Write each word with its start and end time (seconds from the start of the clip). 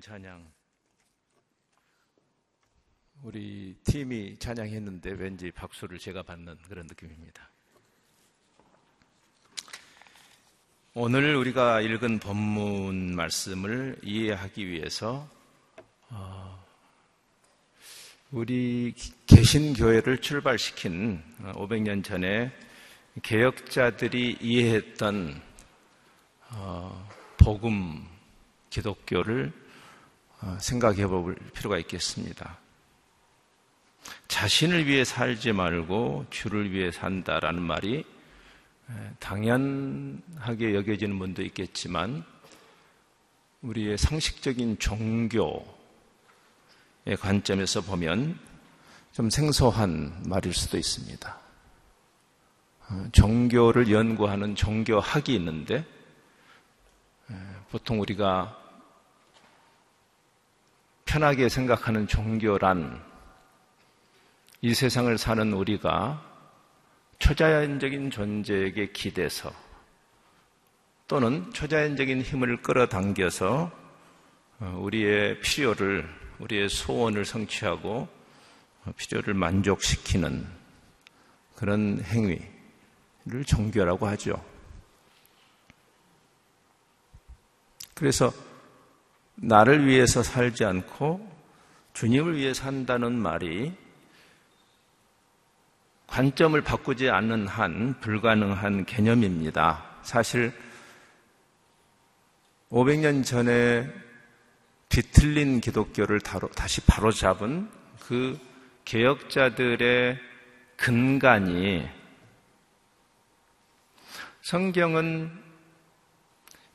찬양. 0.00 0.50
우리 3.22 3.76
팀이 3.84 4.38
찬양했는데 4.38 5.10
왠지 5.10 5.50
박수를 5.50 5.98
제가 5.98 6.22
받는 6.22 6.56
그런 6.68 6.86
느낌입니다. 6.86 7.50
오늘 10.94 11.36
우리가 11.36 11.82
읽은 11.82 12.18
본문 12.18 13.14
말씀을 13.14 13.98
이해하기 14.02 14.66
위해서 14.66 15.28
어, 16.08 16.66
우리 18.32 18.94
개신교회를 19.26 20.18
출발시킨 20.18 21.22
500년 21.40 22.02
전에 22.02 22.50
개혁자들이 23.22 24.38
이해했던 24.40 25.42
어, 26.52 27.08
복음 27.36 28.06
기독교를 28.70 29.52
어, 29.52 29.69
생각해 30.58 31.06
볼 31.06 31.34
필요가 31.54 31.78
있겠습니다. 31.78 32.58
자신을 34.28 34.86
위해 34.86 35.04
살지 35.04 35.52
말고 35.52 36.26
주를 36.30 36.72
위해 36.72 36.90
산다라는 36.90 37.62
말이 37.62 38.04
당연하게 39.18 40.74
여겨지는 40.74 41.18
분도 41.18 41.42
있겠지만 41.42 42.24
우리의 43.62 43.98
상식적인 43.98 44.78
종교의 44.78 45.64
관점에서 47.20 47.82
보면 47.82 48.38
좀 49.12 49.28
생소한 49.28 50.22
말일 50.24 50.54
수도 50.54 50.78
있습니다. 50.78 51.38
어, 52.88 53.08
종교를 53.12 53.90
연구하는 53.92 54.54
종교학이 54.54 55.34
있는데 55.34 55.84
보통 57.70 58.00
우리가 58.00 58.59
편하게 61.10 61.48
생각하는 61.48 62.06
종교란 62.06 63.02
이 64.60 64.72
세상을 64.72 65.18
사는 65.18 65.52
우리가 65.52 66.24
초자연적인 67.18 68.12
존재에게 68.12 68.92
기대서 68.92 69.52
또는 71.08 71.52
초자연적인 71.52 72.22
힘을 72.22 72.62
끌어당겨서 72.62 73.72
어, 74.60 74.78
우리의 74.80 75.40
필요를, 75.40 76.08
우리의 76.38 76.68
소원을 76.68 77.24
성취하고 77.24 78.06
필요를 78.96 79.34
만족시키는 79.34 80.46
그런 81.56 82.00
행위를 82.04 83.44
종교라고 83.44 84.06
하죠. 84.06 84.40
그래서 87.94 88.32
나를 89.42 89.86
위해서 89.86 90.22
살지 90.22 90.64
않고 90.64 91.26
주님을 91.94 92.36
위해 92.36 92.52
산다는 92.52 93.14
말이 93.14 93.72
관점을 96.06 96.60
바꾸지 96.60 97.08
않는 97.08 97.46
한 97.46 97.98
불가능한 98.00 98.84
개념입니다. 98.84 99.84
사실 100.02 100.52
500년 102.70 103.24
전에 103.24 103.88
뒤틀린 104.88 105.60
기독교를 105.60 106.20
다시 106.20 106.80
바로잡은 106.82 107.70
그 108.00 108.38
개혁자들의 108.84 110.18
근간이 110.76 111.88
성경은 114.42 115.30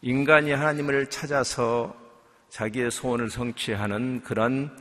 인간이 0.02 0.52
하나님을 0.52 1.10
찾아서 1.10 2.05
자기의 2.56 2.90
소원을 2.90 3.30
성취하는 3.30 4.24
그런 4.24 4.74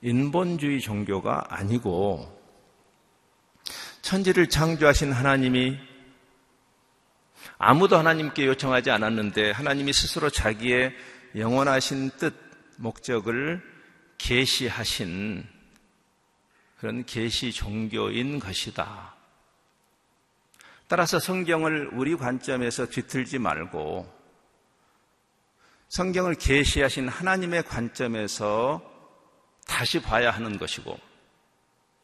인본주의 0.00 0.80
종교가 0.80 1.44
아니고 1.50 2.42
천지를 4.00 4.48
창조하신 4.48 5.12
하나님이 5.12 5.76
아무도 7.58 7.98
하나님께 7.98 8.46
요청하지 8.46 8.90
않았는데 8.92 9.50
하나님이 9.50 9.92
스스로 9.92 10.30
자기의 10.30 10.94
영원하신 11.36 12.12
뜻, 12.16 12.34
목적을 12.78 13.62
계시하신 14.16 15.46
그런 16.78 17.04
계시 17.04 17.52
종교인 17.52 18.38
것이다. 18.38 19.14
따라서 20.88 21.18
성경을 21.18 21.90
우리 21.92 22.16
관점에서 22.16 22.86
뒤틀지 22.86 23.38
말고 23.38 24.16
성경을 25.88 26.34
계시하신 26.34 27.08
하나님의 27.08 27.62
관점에서 27.64 28.82
다시 29.66 30.00
봐야 30.00 30.30
하는 30.30 30.58
것이고 30.58 30.98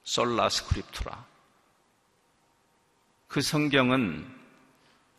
솔라 0.04 0.48
스크립투라. 0.48 1.26
그 3.28 3.41
성경은 3.41 4.26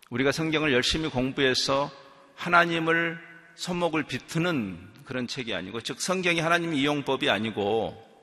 우리가 0.10 0.32
성경을 0.32 0.74
열심히 0.74 1.10
공부해서 1.10 1.92
하나님을 2.36 3.20
손목을 3.56 4.04
비트는 4.04 4.92
그런 5.06 5.28
책이 5.28 5.54
아니고 5.54 5.82
즉 5.82 6.00
성경이 6.00 6.40
하나님 6.40 6.74
이용법이 6.74 7.30
아니고 7.30 8.14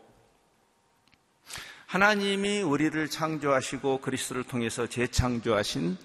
하나님이 1.86 2.62
우리를 2.62 3.08
창조하시고 3.08 4.00
그리스도를 4.00 4.44
통해서 4.44 4.86
재창조하신 4.86 5.96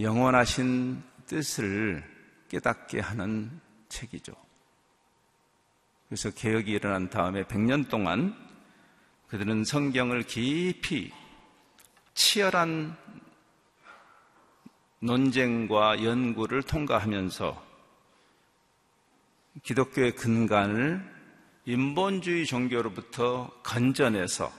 영원하신 0.00 1.02
뜻을 1.26 2.17
깨닫게 2.48 3.00
하는 3.00 3.60
책이죠. 3.88 4.32
그래서 6.08 6.30
개혁이 6.30 6.72
일어난 6.72 7.10
다음에 7.10 7.44
100년 7.44 7.88
동안 7.88 8.34
그들은 9.28 9.64
성경을 9.64 10.22
깊이 10.22 11.12
치열한 12.14 12.96
논쟁과 15.00 16.02
연구를 16.02 16.62
통과하면서 16.62 17.66
기독교의 19.62 20.16
근간을 20.16 21.18
인본주의 21.66 22.46
종교로부터 22.46 23.50
건져내서 23.62 24.50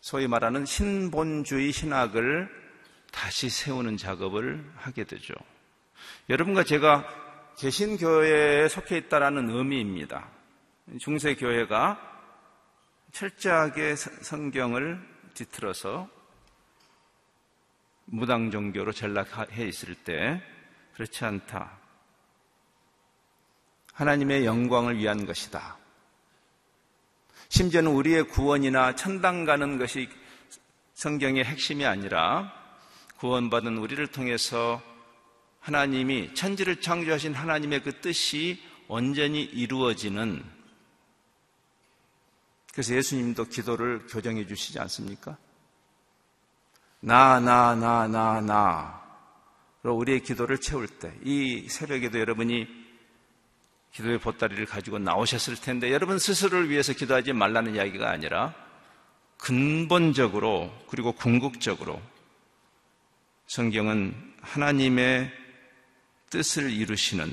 소위 0.00 0.28
말하는 0.28 0.66
신본주의 0.66 1.72
신학을 1.72 2.48
다시 3.10 3.48
세우는 3.48 3.96
작업을 3.96 4.70
하게 4.76 5.04
되죠. 5.04 5.34
여러분과 6.28 6.64
제가 6.64 7.06
개신교회에 7.58 8.68
속해 8.68 8.98
있다라는 8.98 9.50
의미입니다. 9.50 10.28
중세교회가 10.98 12.00
철저하게 13.12 13.96
성경을 13.96 15.00
뒤틀어서 15.34 16.08
무당 18.04 18.50
종교로 18.50 18.92
전락해 18.92 19.66
있을 19.66 19.94
때 19.94 20.42
그렇지 20.94 21.24
않다. 21.24 21.78
하나님의 23.94 24.44
영광을 24.44 24.98
위한 24.98 25.26
것이다. 25.26 25.78
심지어는 27.48 27.90
우리의 27.90 28.24
구원이나 28.24 28.94
천당 28.94 29.44
가는 29.44 29.78
것이 29.78 30.08
성경의 30.94 31.44
핵심이 31.44 31.86
아니라 31.86 32.52
구원받은 33.18 33.78
우리를 33.78 34.06
통해서 34.08 34.82
하나님이 35.66 36.32
천지를 36.32 36.80
창조하신 36.80 37.34
하나님의 37.34 37.82
그 37.82 38.00
뜻이 38.00 38.62
온전히 38.86 39.42
이루어지는 39.42 40.44
그래서 42.72 42.94
예수님도 42.94 43.46
기도를 43.46 44.06
교정해 44.06 44.46
주시지 44.46 44.78
않습니까? 44.78 45.36
나, 47.00 47.40
나, 47.40 47.74
나, 47.74 48.06
나, 48.06 48.40
나. 48.40 49.02
우리의 49.82 50.22
기도를 50.22 50.60
채울 50.60 50.86
때, 50.86 51.12
이 51.24 51.66
새벽에도 51.68 52.20
여러분이 52.20 52.68
기도의 53.92 54.18
보따리를 54.18 54.66
가지고 54.66 55.00
나오셨을 55.00 55.56
텐데, 55.56 55.90
여러분 55.90 56.18
스스로를 56.20 56.70
위해서 56.70 56.92
기도하지 56.92 57.32
말라는 57.32 57.74
이야기가 57.74 58.08
아니라, 58.08 58.54
근본적으로, 59.38 60.72
그리고 60.88 61.12
궁극적으로, 61.12 62.00
성경은 63.46 64.34
하나님의 64.42 65.45
뜻을 66.30 66.70
이루시는 66.70 67.32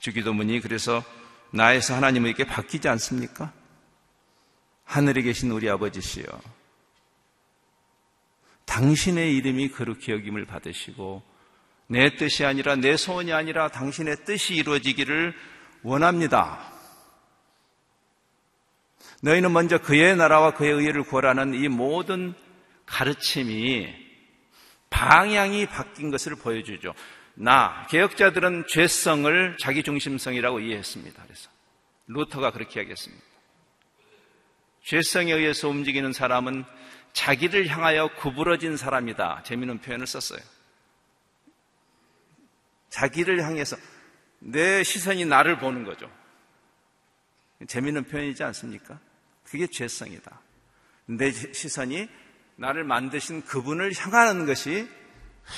주기도문이 0.00 0.60
그래서 0.60 1.02
나에서 1.50 1.94
하나님에게 1.94 2.44
바뀌지 2.44 2.88
않습니까? 2.88 3.52
하늘에 4.84 5.22
계신 5.22 5.50
우리 5.50 5.68
아버지시여. 5.70 6.24
당신의 8.66 9.36
이름이 9.36 9.68
거룩히 9.70 10.12
여김을 10.12 10.46
받으시고 10.46 11.22
내 11.86 12.16
뜻이 12.16 12.44
아니라 12.44 12.76
내 12.76 12.96
소원이 12.96 13.32
아니라 13.32 13.68
당신의 13.68 14.24
뜻이 14.24 14.54
이루어지기를 14.54 15.34
원합니다. 15.82 16.72
너희는 19.22 19.52
먼저 19.52 19.78
그의 19.78 20.16
나라와 20.16 20.54
그의 20.54 20.72
의를 20.72 21.02
구하라는 21.04 21.54
이 21.54 21.68
모든 21.68 22.34
가르침이 22.84 23.88
방향이 24.90 25.66
바뀐 25.66 26.10
것을 26.10 26.36
보여주죠. 26.36 26.94
나, 27.34 27.86
개혁자들은 27.90 28.66
죄성을 28.68 29.56
자기중심성이라고 29.58 30.60
이해했습니다. 30.60 31.22
그래서 31.24 31.50
루터가 32.06 32.52
그렇게 32.52 32.80
이야기했습니다. 32.80 33.24
죄성에 34.84 35.32
의해서 35.32 35.68
움직이는 35.68 36.12
사람은 36.12 36.64
자기를 37.12 37.68
향하여 37.68 38.08
구부러진 38.16 38.76
사람이다. 38.76 39.42
재미있는 39.44 39.80
표현을 39.80 40.06
썼어요. 40.06 40.40
자기를 42.90 43.42
향해서 43.42 43.76
내 44.38 44.84
시선이 44.84 45.24
나를 45.24 45.58
보는 45.58 45.84
거죠. 45.84 46.10
재미있는 47.66 48.04
표현이지 48.04 48.44
않습니까? 48.44 49.00
그게 49.44 49.66
죄성이다. 49.66 50.40
내 51.06 51.32
시선이 51.32 52.08
나를 52.56 52.84
만드신 52.84 53.44
그분을 53.44 53.92
향하는 53.96 54.46
것이 54.46 54.88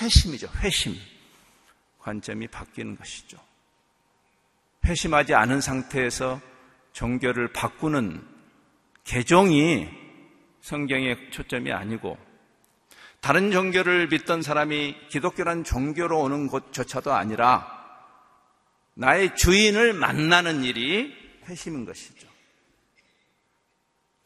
회심이죠. 0.01 0.49
회심. 0.61 0.95
관점이 2.07 2.47
바뀌는 2.47 2.97
것이죠. 2.97 3.37
회심하지 4.85 5.35
않은 5.35 5.61
상태에서 5.61 6.41
종교를 6.93 7.53
바꾸는 7.53 8.25
개종이 9.03 9.89
성경의 10.61 11.33
초점이 11.33 11.73
아니고 11.73 12.17
다른 13.21 13.51
종교를 13.51 14.07
믿던 14.07 14.41
사람이 14.41 15.09
기독교란 15.09 15.65
종교로 15.65 16.21
오는 16.21 16.47
것조차도 16.47 17.13
아니라 17.13 17.75
나의 18.95 19.35
주인을 19.35 19.93
만나는 19.93 20.63
일이 20.63 21.13
회심인 21.47 21.85
것이죠. 21.85 22.29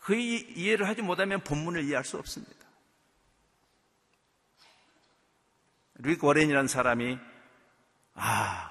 그 0.00 0.14
이해를 0.14 0.86
하지 0.86 1.00
못하면 1.00 1.42
본문을 1.42 1.84
이해할 1.84 2.04
수 2.04 2.18
없습니다. 2.18 2.56
릭 5.96 6.22
워렌이라는 6.22 6.68
사람이 6.68 7.29
아, 8.22 8.70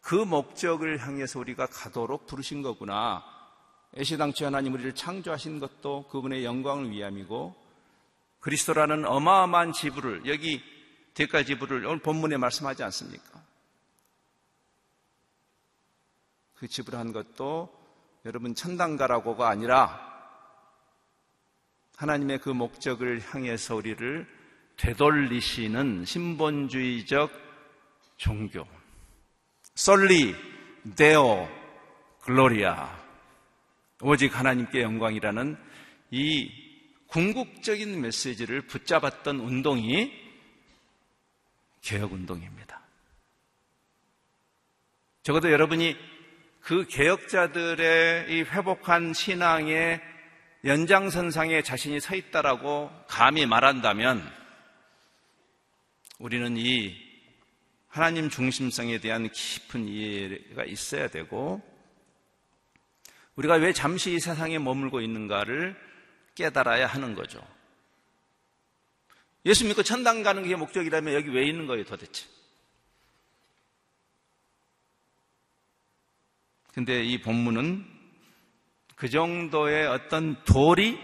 그 0.00 0.14
목적을 0.14 0.98
향해서 0.98 1.40
우리가 1.40 1.66
가도록 1.66 2.26
부르신 2.26 2.62
거구나. 2.62 3.24
애시당초 3.96 4.46
하나님 4.46 4.74
우리를 4.74 4.94
창조하신 4.94 5.58
것도 5.58 6.06
그분의 6.08 6.44
영광을 6.44 6.90
위함이고 6.90 7.56
그리스도라는 8.40 9.04
어마어마한 9.04 9.72
지부를 9.72 10.26
여기 10.26 10.62
대가 11.14 11.42
지부를 11.42 11.84
오늘 11.86 11.98
본문에 11.98 12.36
말씀하지 12.36 12.84
않습니까? 12.84 13.42
그 16.54 16.68
지불한 16.68 17.12
것도 17.12 17.74
여러분 18.24 18.54
천당 18.54 18.96
가라고가 18.96 19.48
아니라 19.48 20.04
하나님의 21.96 22.38
그 22.38 22.50
목적을 22.50 23.22
향해서 23.22 23.74
우리를 23.74 24.28
되돌리시는 24.76 26.04
신본주의적 26.04 27.45
종교. 28.16 28.66
솔리 29.74 30.34
데오 30.96 31.48
글로리아. 32.20 33.04
오직 34.00 34.38
하나님께 34.38 34.82
영광이라는 34.82 35.56
이 36.10 36.50
궁극적인 37.06 38.00
메시지를 38.00 38.62
붙잡았던 38.62 39.40
운동이 39.40 40.12
개혁 41.82 42.12
운동입니다. 42.12 42.80
적어도 45.22 45.50
여러분이 45.50 45.96
그 46.60 46.84
개혁자들의 46.86 48.32
이 48.32 48.42
회복한 48.42 49.12
신앙의 49.12 50.00
연장선상에 50.64 51.62
자신이 51.62 52.00
서 52.00 52.16
있다라고 52.16 52.90
감히 53.06 53.46
말한다면 53.46 54.28
우리는 56.18 56.56
이 56.56 57.05
하나님 57.96 58.28
중심성에 58.28 58.98
대한 58.98 59.26
깊은 59.30 59.88
이해가 59.88 60.66
있어야 60.66 61.08
되고 61.08 61.62
우리가 63.36 63.54
왜 63.54 63.72
잠시 63.72 64.12
이 64.12 64.20
세상에 64.20 64.58
머물고 64.58 65.00
있는가를 65.00 65.74
깨달아야 66.34 66.86
하는 66.86 67.14
거죠. 67.14 67.40
예수 69.46 69.64
믿고 69.64 69.82
천당 69.82 70.22
가는 70.22 70.46
게 70.46 70.56
목적이라면 70.56 71.14
여기 71.14 71.30
왜 71.30 71.46
있는 71.46 71.66
거예요 71.66 71.84
도대체? 71.84 72.26
근데 76.74 77.02
이 77.02 77.22
본문은 77.22 77.82
그 78.94 79.08
정도의 79.08 79.86
어떤 79.86 80.44
도리, 80.44 80.98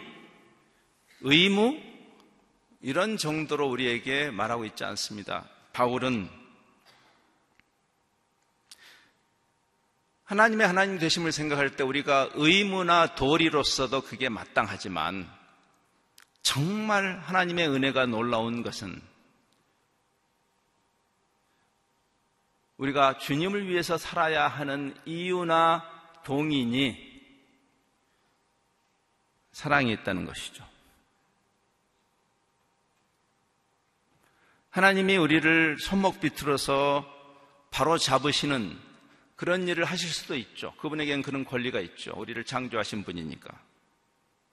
의무, 1.23 1.81
이런 2.83 3.17
정도로 3.17 3.71
우리에게 3.71 4.31
말하고 4.31 4.67
있지 4.67 4.85
않습니다. 4.85 5.49
바울은 5.73 6.42
하나님의 10.33 10.67
하나님 10.67 10.99
되심을 10.99 11.31
생각할 11.31 11.77
때 11.77 11.85
우리가 11.85 12.31
의무나 12.33 13.15
도리로서도 13.15 14.01
그게 14.01 14.31
마땅하지만 14.31 15.31
정말 16.41 17.19
하나님의 17.19 17.69
은혜가 17.69 18.07
놀라운 18.07 18.63
것은 18.63 18.99
우리가 22.79 23.19
주님을 23.19 23.69
위해서 23.69 23.99
살아야 23.99 24.49
하는 24.49 24.97
이유나 25.05 25.85
동인이 26.25 27.13
사랑이 29.53 29.93
있다는 29.93 30.25
것이죠. 30.25 30.67
하나님이 34.71 35.19
우리를 35.19 35.77
손목 35.79 36.23
비틀어서 36.23 37.05
바로 37.71 37.99
잡으시는 37.99 38.92
그런 39.37 39.67
일을 39.67 39.85
하실 39.85 40.09
수도 40.09 40.37
있죠. 40.37 40.75
그분에겐 40.77 41.23
그런 41.23 41.45
권리가 41.45 41.81
있죠. 41.81 42.13
우리를 42.17 42.43
창조하신 42.45 43.05
분이니까. 43.05 43.51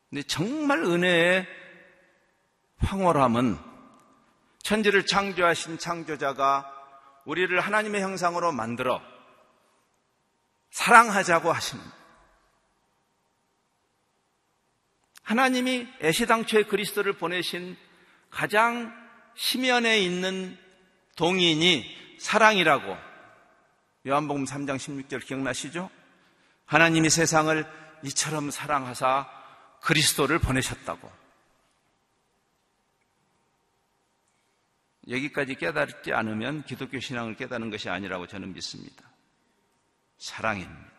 근데 0.10 0.24
정말 0.24 0.84
은혜의 0.84 1.48
황홀함은 2.78 3.58
천지를 4.64 5.06
창조하신 5.06 5.78
창조자가 5.78 6.76
우리를 7.26 7.60
하나님의 7.60 8.02
형상으로 8.02 8.52
만들어 8.52 9.02
사랑하자고 10.72 11.52
하시는 11.52 11.83
하나님이 15.24 15.88
애시당초에 16.02 16.64
그리스도를 16.64 17.14
보내신 17.14 17.78
가장 18.31 18.92
심연에 19.36 20.00
있는 20.00 20.57
동인이 21.16 22.18
사랑이라고 22.19 23.08
요한복음 24.07 24.45
3장 24.45 24.77
16절 24.77 25.25
기억나시죠? 25.25 25.89
하나님이 26.65 27.09
세상을 27.09 27.65
이처럼 28.03 28.51
사랑하사 28.51 29.27
그리스도를 29.81 30.39
보내셨다고. 30.39 31.11
여기까지 35.09 35.56
깨달지 35.56 36.13
않으면 36.13 36.63
기독교 36.63 36.99
신앙을 36.99 37.35
깨닫는 37.35 37.71
것이 37.71 37.89
아니라고 37.89 38.27
저는 38.27 38.53
믿습니다. 38.53 39.03
사랑입니다. 40.18 40.89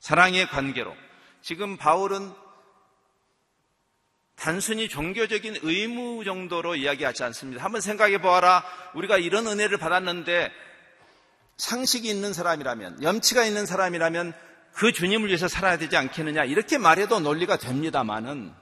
사랑의 0.00 0.48
관계로. 0.48 0.96
지금 1.42 1.76
바울은 1.76 2.32
단순히 4.36 4.88
종교적인 4.88 5.58
의무 5.62 6.24
정도로 6.24 6.74
이야기하지 6.76 7.22
않습니다. 7.24 7.62
한번 7.62 7.80
생각해 7.80 8.18
보아라. 8.20 8.64
우리가 8.94 9.18
이런 9.18 9.46
은혜를 9.46 9.78
받았는데 9.78 10.50
상식이 11.56 12.08
있는 12.08 12.32
사람이라면, 12.32 13.02
염치가 13.02 13.44
있는 13.44 13.66
사람이라면 13.66 14.32
그 14.72 14.92
주님을 14.92 15.28
위해서 15.28 15.46
살아야 15.46 15.78
되지 15.78 15.96
않겠느냐. 15.96 16.44
이렇게 16.44 16.78
말해도 16.78 17.20
논리가 17.20 17.58
됩니다만은 17.58 18.52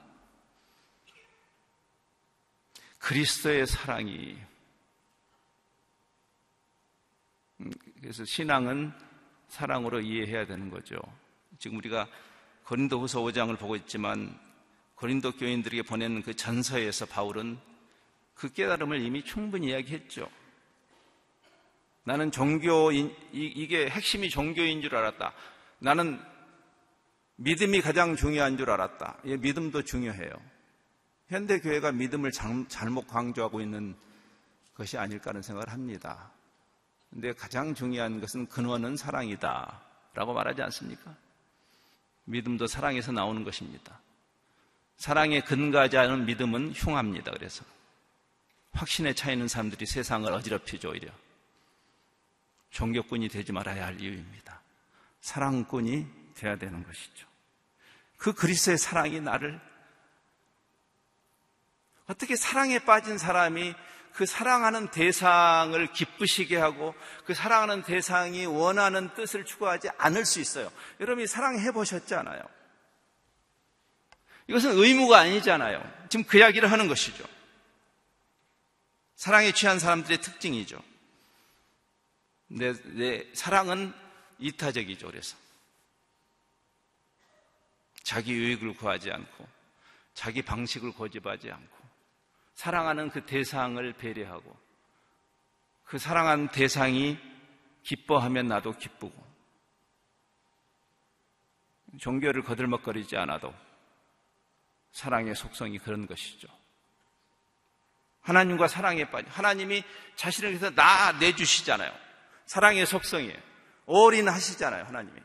그리스도의 2.99 3.67
사랑이 3.67 4.37
음, 7.59 7.71
그래서 7.99 8.23
신앙은 8.23 8.93
사랑으로 9.49 10.01
이해해야 10.01 10.45
되는 10.45 10.69
거죠. 10.69 10.97
지금 11.59 11.77
우리가 11.77 12.07
고린도후서 12.65 13.21
5장을 13.21 13.57
보고 13.59 13.75
있지만 13.75 14.39
고린도 14.95 15.33
교인들에게 15.33 15.83
보낸 15.83 16.21
그 16.21 16.33
전서에서 16.33 17.05
바울은 17.05 17.59
그 18.35 18.51
깨달음을 18.51 19.01
이미 19.01 19.23
충분히 19.23 19.69
이야기했죠. 19.69 20.29
나는 22.05 22.31
종교인, 22.31 23.15
이게 23.31 23.89
핵심이 23.89 24.29
종교인 24.29 24.81
줄 24.81 24.95
알았다. 24.95 25.33
나는 25.79 26.19
믿음이 27.37 27.81
가장 27.81 28.15
중요한 28.15 28.57
줄 28.57 28.69
알았다. 28.69 29.19
예, 29.25 29.37
믿음도 29.37 29.83
중요해요. 29.83 30.31
현대 31.27 31.59
교회가 31.59 31.91
믿음을 31.91 32.31
잘못 32.67 33.07
강조하고 33.07 33.61
있는 33.61 33.95
것이 34.75 34.97
아닐까 34.97 35.29
하는 35.29 35.41
생각을 35.41 35.71
합니다. 35.71 36.31
근데 37.09 37.31
가장 37.33 37.73
중요한 37.73 38.19
것은 38.19 38.47
근원은 38.47 38.97
사랑이다. 38.97 39.81
라고 40.13 40.33
말하지 40.33 40.61
않습니까? 40.63 41.15
믿음도 42.25 42.67
사랑에서 42.67 43.11
나오는 43.11 43.43
것입니다. 43.43 43.99
사랑에 44.97 45.41
근거하지 45.41 45.97
않은 45.97 46.25
믿음은 46.25 46.73
흉합니다. 46.73 47.31
그래서 47.31 47.65
확신에 48.71 49.13
차 49.13 49.31
있는 49.31 49.47
사람들이 49.47 49.85
세상을 49.85 50.31
어지럽히죠 50.31 50.89
오히려 50.89 51.11
종교꾼이 52.73 53.29
되지 53.29 53.51
말아야 53.51 53.85
할 53.85 54.01
이유입니다. 54.01 54.61
사랑꾼이 55.21 56.07
되어야 56.35 56.57
되는 56.57 56.83
것이죠. 56.83 57.27
그 58.17 58.33
그리스도의 58.33 58.77
사랑이 58.77 59.21
나를 59.21 59.61
어떻게 62.07 62.35
사랑에 62.35 62.79
빠진 62.79 63.17
사람이 63.17 63.75
그 64.13 64.25
사랑하는 64.25 64.91
대상을 64.91 65.87
기쁘시게 65.93 66.57
하고 66.57 66.93
그 67.25 67.33
사랑하는 67.33 67.83
대상이 67.83 68.45
원하는 68.45 69.13
뜻을 69.13 69.45
추구하지 69.45 69.89
않을 69.97 70.25
수 70.25 70.39
있어요. 70.39 70.71
여러분이 70.99 71.27
사랑해 71.27 71.71
보셨잖아요. 71.71 72.41
이것은 74.47 74.71
의무가 74.71 75.19
아니잖아요. 75.19 76.07
지금 76.09 76.25
그 76.25 76.37
이야기를 76.37 76.71
하는 76.71 76.87
것이죠. 76.87 77.23
사랑에 79.15 79.51
취한 79.51 79.79
사람들의 79.79 80.19
특징이죠. 80.21 80.92
내, 82.53 82.73
내 82.83 83.33
사랑은 83.33 83.93
이타적이죠. 84.37 85.07
그래서 85.07 85.35
자기 88.03 88.33
유익을 88.33 88.75
구하지 88.75 89.11
않고 89.11 89.47
자기 90.13 90.41
방식을 90.41 90.91
고집하지 90.93 91.51
않고 91.51 91.77
사랑하는 92.53 93.09
그 93.09 93.25
대상을 93.25 93.93
배려하고 93.93 94.55
그 95.85 95.97
사랑하는 95.97 96.49
대상이 96.49 97.17
기뻐하면 97.81 98.47
나도 98.47 98.73
기쁘고 98.73 99.33
종교를 101.99 102.43
거들먹거리지 102.43 103.17
않아도 103.17 103.53
사랑의 104.91 105.35
속성이 105.35 105.79
그런 105.79 106.05
것이죠. 106.05 106.47
하나님과 108.21 108.67
사랑에 108.67 109.09
빠져 109.09 109.29
하나님이 109.31 109.83
자신을 110.15 110.51
위해서 110.51 110.69
나 110.69 111.11
내주시잖아요. 111.13 112.02
사랑의 112.53 112.85
속성이에요. 112.85 113.35
올인하시잖아요, 113.87 114.83
하나님이. 114.83 115.19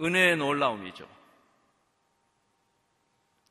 은혜의 0.00 0.38
놀라움이죠. 0.38 1.06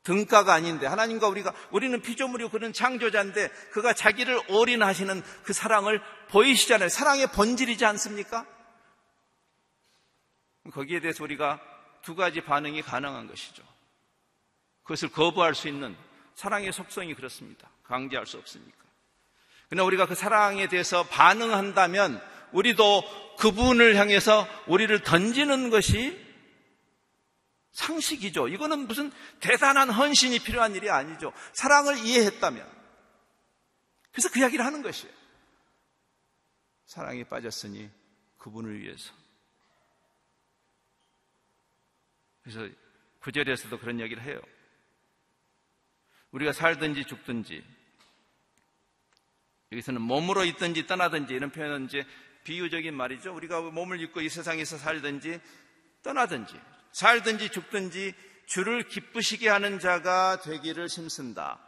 등가가 0.02 0.54
아닌데 0.54 0.88
하나님과 0.88 1.28
우리가 1.28 1.54
우리는 1.70 2.02
피조물이고 2.02 2.50
그런 2.50 2.72
창조자인데 2.72 3.48
그가 3.70 3.92
자기를 3.92 4.40
올인하시는 4.50 5.22
그 5.44 5.52
사랑을 5.52 6.02
보이시잖아요. 6.30 6.88
사랑의 6.88 7.28
본질이지 7.28 7.84
않습니까? 7.84 8.44
거기에 10.72 10.98
대해서 10.98 11.22
우리가 11.22 11.60
두 12.02 12.16
가지 12.16 12.40
반응이 12.40 12.82
가능한 12.82 13.28
것이죠. 13.28 13.62
그것을 14.82 15.10
거부할 15.10 15.54
수 15.54 15.68
있는 15.68 15.96
사랑의 16.34 16.72
속성이 16.72 17.14
그렇습니다. 17.14 17.70
강제할 17.84 18.26
수 18.26 18.36
없으니까. 18.36 18.85
그러나 19.68 19.84
우리가 19.84 20.06
그 20.06 20.14
사랑에 20.14 20.68
대해서 20.68 21.04
반응한다면 21.04 22.22
우리도 22.52 23.36
그분을 23.36 23.96
향해서 23.96 24.46
우리를 24.66 25.02
던지는 25.02 25.70
것이 25.70 26.24
상식이죠. 27.72 28.48
이거는 28.48 28.86
무슨 28.86 29.12
대단한 29.40 29.90
헌신이 29.90 30.38
필요한 30.38 30.74
일이 30.74 30.88
아니죠. 30.88 31.32
사랑을 31.52 31.98
이해했다면. 31.98 32.76
그래서 34.12 34.30
그 34.30 34.38
이야기를 34.38 34.64
하는 34.64 34.82
것이에요. 34.82 35.12
사랑에 36.86 37.24
빠졌으니 37.24 37.90
그분을 38.38 38.80
위해서. 38.80 39.12
그래서 42.42 42.66
구절에서도 43.20 43.78
그런 43.78 43.98
이야기를 43.98 44.22
해요. 44.22 44.40
우리가 46.30 46.52
살든지 46.52 47.04
죽든지 47.04 47.62
여기서는 49.72 50.00
몸으로 50.00 50.44
있든지 50.44 50.86
떠나든지 50.86 51.34
이런 51.34 51.50
표현은 51.50 51.86
이제 51.86 52.06
비유적인 52.44 52.94
말이죠. 52.94 53.34
우리가 53.34 53.60
몸을 53.60 54.00
입고 54.00 54.20
이 54.20 54.28
세상에서 54.28 54.78
살든지 54.78 55.40
떠나든지 56.02 56.54
살든지 56.92 57.50
죽든지 57.50 58.14
주를 58.46 58.84
기쁘시게 58.84 59.48
하는 59.48 59.80
자가 59.80 60.40
되기를 60.40 60.86
힘쓴다. 60.86 61.58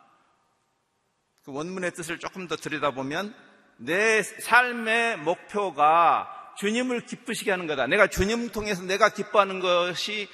그 1.44 1.52
원문의 1.52 1.90
뜻을 1.92 2.18
조금 2.18 2.46
더 2.46 2.56
들여다보면 2.56 3.34
내 3.78 4.22
삶의 4.22 5.18
목표가 5.18 6.28
주님을 6.58 7.06
기쁘시게 7.06 7.50
하는 7.50 7.66
거다. 7.66 7.86
내가 7.86 8.06
주님 8.06 8.50
통해서 8.50 8.82
내가 8.82 9.08
기뻐하는 9.08 9.60
것이 9.60 10.28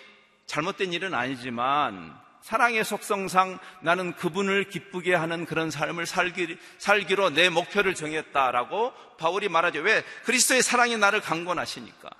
잘못된 0.46 0.92
일은 0.92 1.14
아니지만 1.14 2.18
사랑의 2.44 2.84
속성상 2.84 3.58
나는 3.80 4.12
그분을 4.16 4.68
기쁘게 4.68 5.14
하는 5.14 5.46
그런 5.46 5.70
삶을 5.70 6.04
살기, 6.04 6.58
살기로 6.76 7.30
내 7.30 7.48
목표를 7.48 7.94
정했다라고 7.94 8.92
바울이 9.16 9.48
말하죠. 9.48 9.80
왜? 9.80 10.02
그리스도의 10.24 10.62
사랑이 10.62 10.98
나를 10.98 11.22
강권하시니까. 11.22 12.10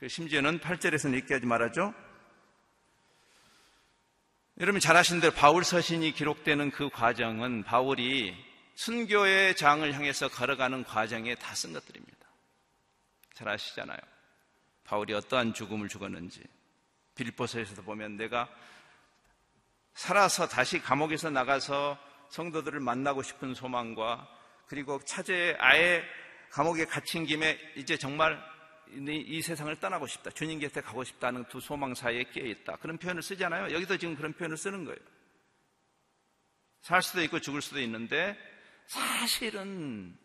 그 0.00 0.08
심지어는 0.08 0.60
8절에서는 0.60 1.14
이렇게 1.14 1.32
하지 1.32 1.46
말하죠. 1.46 1.94
여러분 4.60 4.82
잘 4.82 4.98
아시는 4.98 5.22
대로 5.22 5.32
바울 5.32 5.64
서신이 5.64 6.12
기록되는 6.12 6.72
그 6.72 6.90
과정은 6.90 7.62
바울이 7.62 8.36
순교의 8.74 9.56
장을 9.56 9.90
향해서 9.94 10.28
걸어가는 10.28 10.84
과정에 10.84 11.36
다 11.36 11.54
쓴 11.54 11.72
것들입니다. 11.72 12.18
잘 13.32 13.48
아시잖아요. 13.48 14.17
바울이 14.88 15.12
어떠한 15.12 15.52
죽음을 15.52 15.88
죽었는지 15.88 16.42
빌보서에서도 17.14 17.82
보면 17.82 18.16
내가 18.16 18.48
살아서 19.92 20.48
다시 20.48 20.80
감옥에서 20.80 21.28
나가서 21.28 21.98
성도들을 22.30 22.80
만나고 22.80 23.22
싶은 23.22 23.54
소망과 23.54 24.26
그리고 24.66 24.98
차제 25.04 25.56
아예 25.58 26.02
감옥에 26.50 26.86
갇힌 26.86 27.26
김에 27.26 27.58
이제 27.76 27.98
정말 27.98 28.42
이 28.90 29.42
세상을 29.42 29.74
떠나고 29.76 30.06
싶다. 30.06 30.30
주님 30.30 30.58
곁에 30.60 30.80
가고 30.80 31.04
싶다는 31.04 31.44
두 31.50 31.60
소망 31.60 31.94
사이에 31.94 32.24
끼어 32.24 32.44
있다. 32.46 32.76
그런 32.76 32.96
표현을 32.96 33.22
쓰잖아요. 33.22 33.74
여기도 33.74 33.98
지금 33.98 34.16
그런 34.16 34.32
표현을 34.32 34.56
쓰는 34.56 34.86
거예요. 34.86 34.98
살 36.80 37.02
수도 37.02 37.22
있고 37.22 37.40
죽을 37.40 37.60
수도 37.60 37.80
있는데 37.80 38.38
사실은 38.86 40.16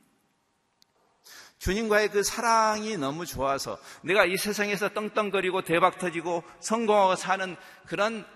주님과의 1.63 2.09
그 2.09 2.23
사랑이 2.23 2.97
너무 2.97 3.25
좋아서 3.25 3.79
내가 4.01 4.25
이 4.25 4.35
세상에서 4.35 4.89
떵떵거리고 4.89 5.61
대박 5.61 5.97
터지고 5.97 6.43
성공하고 6.59 7.15
사는 7.15 7.55
그런 7.85 8.27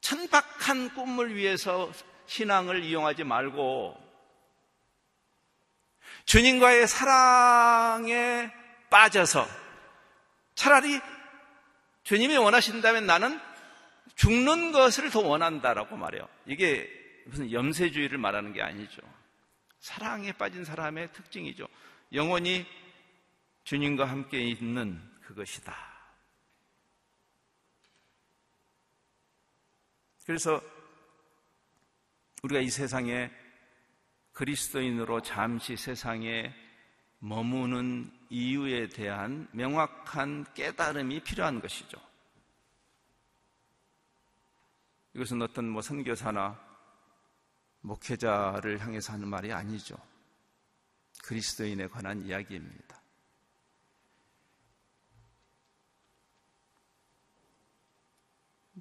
천박한 0.00 0.94
꿈을 0.94 1.36
위해서 1.36 1.92
신앙을 2.26 2.82
이용하지 2.82 3.22
말고 3.22 3.96
주님과의 6.24 6.88
사랑에 6.88 8.50
빠져서 8.90 9.46
차라리 10.56 11.00
주님이 12.02 12.36
원하신다면 12.36 13.06
나는 13.06 13.40
죽는 14.16 14.72
것을 14.72 15.10
더 15.10 15.20
원한다라고 15.20 15.96
말해요. 15.96 16.28
이게 16.46 16.90
무슨 17.26 17.52
염세주의를 17.52 18.18
말하는 18.18 18.52
게 18.52 18.60
아니죠. 18.60 19.13
사랑에 19.84 20.32
빠진 20.32 20.64
사람의 20.64 21.12
특징이죠. 21.12 21.68
영원히 22.14 22.66
주님과 23.64 24.06
함께 24.06 24.40
있는 24.40 24.98
그것이다. 25.20 25.76
그래서 30.24 30.58
우리가 32.42 32.62
이 32.62 32.70
세상에 32.70 33.30
그리스도인으로 34.32 35.20
잠시 35.20 35.76
세상에 35.76 36.54
머무는 37.18 38.10
이유에 38.30 38.88
대한 38.88 39.46
명확한 39.52 40.54
깨달음이 40.54 41.20
필요한 41.20 41.60
것이죠. 41.60 42.00
이것은 45.12 45.42
어떤 45.42 45.68
뭐 45.68 45.82
선교사나 45.82 46.63
목회자를 47.84 48.80
향해서 48.80 49.12
하는 49.12 49.28
말이 49.28 49.52
아니죠. 49.52 49.96
그리스도인에 51.22 51.86
관한 51.88 52.24
이야기입니다. 52.24 53.00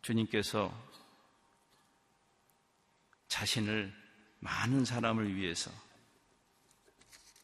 주님께서 0.02 0.74
자신을 3.28 3.94
많은 4.40 4.86
사람을 4.86 5.36
위해서 5.36 5.72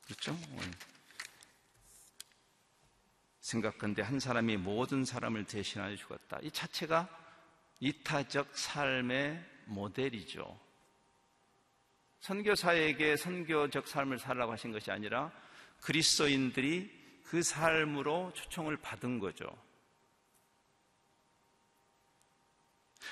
그렇죠? 0.05 0.37
생각건데 3.41 4.01
한 4.01 4.19
사람이 4.19 4.57
모든 4.57 5.03
사람을 5.03 5.45
대신하여 5.45 5.95
죽었다. 5.97 6.39
이 6.41 6.51
자체가 6.51 7.09
이타적 7.79 8.57
삶의 8.57 9.63
모델이죠. 9.65 10.68
선교사에게 12.21 13.15
선교적 13.17 13.87
삶을 13.87 14.19
살라고 14.19 14.51
하신 14.51 14.71
것이 14.71 14.91
아니라 14.91 15.31
그리스도인들이 15.81 16.89
그 17.23 17.41
삶으로 17.41 18.31
초청을 18.35 18.77
받은 18.77 19.19
거죠. 19.19 19.45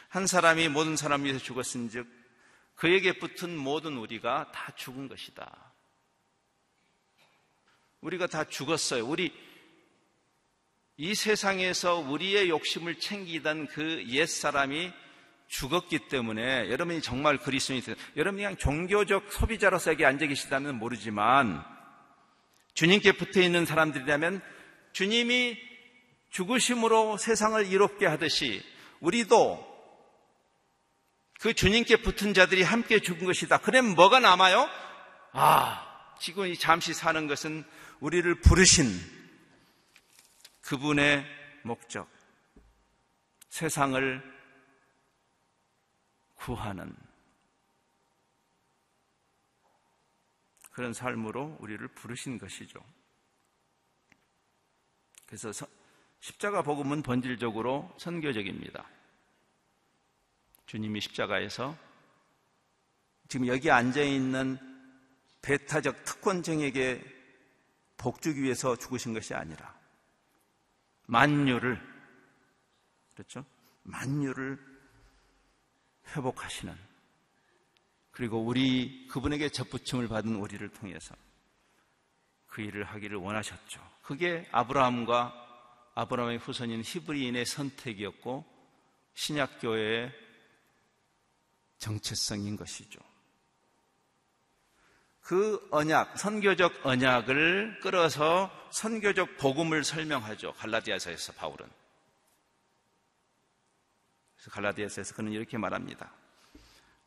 한 0.10 0.28
사람이 0.28 0.70
모든 0.70 0.96
사람 0.96 1.24
위해서 1.24 1.40
죽었은즉 1.40 2.08
그에게 2.76 3.18
붙은 3.18 3.58
모든 3.58 3.98
우리가 3.98 4.52
다 4.52 4.72
죽은 4.76 5.08
것이다. 5.08 5.74
우리가 8.02 8.28
다 8.28 8.44
죽었어요. 8.44 9.06
우리 9.06 9.34
이 10.98 11.16
세상에서 11.16 11.96
우리의 11.96 12.50
욕심을 12.50 13.00
챙기던 13.00 13.68
그 13.68 14.04
옛사람이 14.08 14.92
죽었기 15.48 16.08
때문에 16.10 16.70
여러분이 16.70 17.02
정말 17.02 17.38
그리스도인이 17.38 17.84
되요 17.84 17.96
여러분이 18.16 18.44
그냥 18.44 18.58
종교적 18.58 19.32
소비자로서 19.32 19.92
여기 19.92 20.06
앉아 20.06 20.26
계시다면 20.28 20.76
모르지만 20.76 21.64
주님께 22.74 23.14
붙어 23.14 23.42
있는 23.42 23.66
사람들이라면 23.66 24.42
주님이 24.94 25.58
죽으심으로 26.30 27.18
세상을 27.18 27.66
이롭게 27.68 28.06
하듯이 28.06 28.64
우리도 29.00 29.66
그 31.40 31.54
주님께 31.54 31.98
붙은 31.98 32.34
자들이 32.34 32.64
함께 32.64 33.00
죽은 33.00 33.26
것이다. 33.26 33.60
그럼 33.60 33.96
뭐가 33.96 34.20
남아요? 34.20 34.68
아, 35.34 36.16
지금 36.20 36.48
이 36.48 36.58
잠시 36.58 36.94
사는 36.94 37.28
것은 37.28 37.64
우리를 38.00 38.42
부르신 38.42 38.88
그분의 40.62 41.26
목적. 41.64 42.10
세상을 43.50 44.37
구하는 46.38 46.96
그런 50.72 50.94
삶으로 50.94 51.58
우리를 51.60 51.88
부르신 51.90 52.38
것이죠. 52.38 52.80
그래서 55.26 55.52
십자가 56.20 56.62
복음은 56.62 57.02
본질적으로 57.02 57.94
선교적입니다. 57.98 58.88
주님이 60.68 61.02
십자가에서 61.02 61.76
지금 63.28 63.48
여기 63.48 63.72
앉아 63.72 64.02
있는 64.02 64.58
배타적 65.42 66.04
특권층에게 66.04 67.04
복주기 67.98 68.42
위해서 68.42 68.76
죽으신 68.76 69.14
것이 69.14 69.34
아니라 69.34 69.76
만유를 71.08 71.82
그렇죠? 73.16 73.46
만유를 73.84 74.77
회복하시는 76.16 76.76
그리고 78.12 78.40
우리 78.42 79.08
그분에게 79.08 79.50
접붙임을 79.50 80.08
받은 80.08 80.36
우리를 80.36 80.68
통해서 80.70 81.16
그 82.48 82.62
일을 82.62 82.84
하기를 82.84 83.18
원하셨죠. 83.18 83.80
그게 84.02 84.48
아브라함과 84.52 85.34
아브라함의 85.94 86.40
후손인 86.40 86.82
히브리인의 86.84 87.46
선택이었고 87.46 88.46
신약교회의 89.14 90.12
정체성인 91.78 92.56
것이죠. 92.56 93.00
그 95.22 95.68
언약, 95.72 96.18
선교적 96.18 96.86
언약을 96.86 97.80
끌어서 97.82 98.50
선교적 98.72 99.38
복음을 99.38 99.84
설명하죠. 99.84 100.54
갈라디아서에서 100.54 101.34
바울은. 101.34 101.68
갈라디아서에서 104.52 105.16
그는 105.16 105.32
이렇게 105.32 105.58
말합니다. 105.58 106.12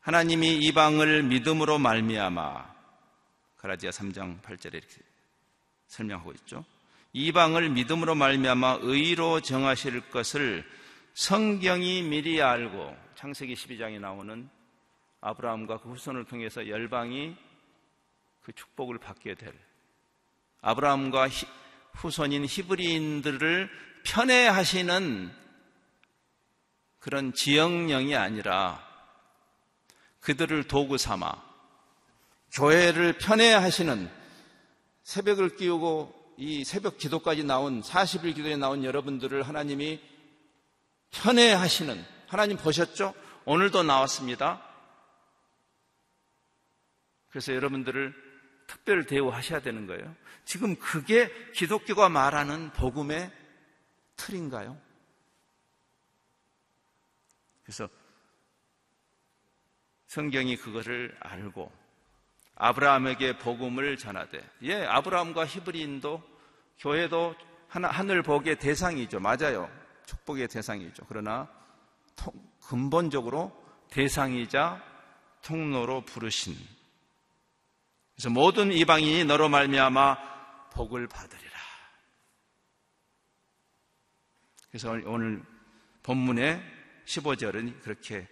하나님이 0.01 0.57
이방을 0.57 1.23
믿음으로 1.23 1.79
말미암아 1.79 2.75
갈라디아 3.57 3.91
3장 3.91 4.41
8절에 4.41 4.73
이렇게 4.73 4.95
설명하고 5.87 6.31
있죠. 6.33 6.65
이방을 7.13 7.69
믿음으로 7.69 8.15
말미암아 8.15 8.79
의로 8.81 9.41
정하실 9.41 10.09
것을 10.09 10.65
성경이 11.13 12.03
미리 12.03 12.41
알고 12.41 12.97
창세기 13.15 13.53
12장에 13.53 13.99
나오는 13.99 14.49
아브라함과 15.19 15.81
그 15.81 15.91
후손을 15.91 16.25
통해서 16.25 16.67
열방이 16.67 17.35
그 18.41 18.53
축복을 18.53 18.97
받게 18.97 19.35
될 19.35 19.53
아브라함과 20.61 21.27
히, 21.27 21.47
후손인 21.93 22.45
히브리인들을 22.45 23.69
편애하시는 24.03 25.40
그런 27.01 27.33
지형령이 27.33 28.15
아니라 28.15 28.79
그들을 30.21 30.63
도구 30.67 30.97
삼아 30.97 31.33
교회를 32.53 33.17
편애하시는 33.17 34.09
새벽을 35.03 35.55
끼우고 35.57 36.35
이 36.37 36.63
새벽 36.63 36.97
기도까지 36.97 37.43
나온 37.43 37.81
40일 37.81 38.35
기도에 38.35 38.55
나온 38.55 38.83
여러분들을 38.83 39.43
하나님이 39.43 39.99
편애하시는 41.09 42.05
하나님 42.27 42.57
보셨죠? 42.57 43.13
오늘도 43.45 43.83
나왔습니다. 43.83 44.61
그래서 47.29 47.53
여러분들을 47.53 48.13
특별 48.67 49.05
대우하셔야 49.05 49.61
되는 49.61 49.87
거예요. 49.87 50.15
지금 50.45 50.75
그게 50.75 51.31
기독교가 51.53 52.09
말하는 52.09 52.71
복음의 52.73 53.31
틀인가요? 54.17 54.90
그래서 57.71 57.87
성경이 60.07 60.57
그거를 60.57 61.15
알고 61.21 61.71
아브라함에게 62.55 63.37
복음을 63.37 63.95
전하되 63.95 64.45
예 64.63 64.85
아브라함과 64.85 65.45
히브리인도 65.45 66.21
교회도 66.79 67.33
하늘 67.69 68.23
복의 68.23 68.59
대상이죠. 68.59 69.21
맞아요. 69.21 69.71
축복의 70.05 70.49
대상이죠. 70.49 71.05
그러나 71.07 71.47
근본적으로 72.67 73.53
대상이자 73.89 74.83
통로로 75.41 76.01
부르신. 76.01 76.57
그래서 78.15 78.29
모든 78.29 78.73
이방인이 78.73 79.23
너로 79.23 79.47
말미암아 79.47 80.69
복을 80.71 81.07
받으리라. 81.07 81.51
그래서 84.69 84.91
오늘 85.05 85.41
본문의 86.03 86.80
15절은 87.05 87.81
그렇게 87.81 88.27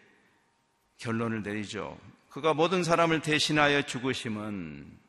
결론을 0.97 1.43
내리죠. 1.43 1.99
그가 2.29 2.53
모든 2.53 2.83
사람을 2.83 3.21
대신하여 3.21 3.83
죽으심은 3.83 4.99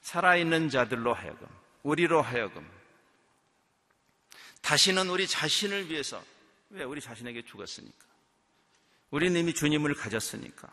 살아있는 0.00 0.70
자들로 0.70 1.12
하여금, 1.14 1.46
우리로 1.82 2.22
하여금, 2.22 2.68
다시는 4.62 5.08
우리 5.08 5.26
자신을 5.26 5.90
위해서, 5.90 6.22
왜 6.70 6.84
우리 6.84 7.00
자신에게 7.00 7.42
죽었으니까? 7.44 8.06
우리는 9.10 9.40
이미 9.40 9.54
주님을 9.54 9.94
가졌으니까. 9.94 10.72